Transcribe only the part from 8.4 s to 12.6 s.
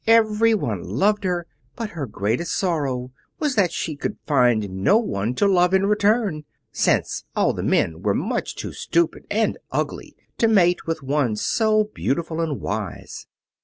too stupid and ugly to mate with one so beautiful and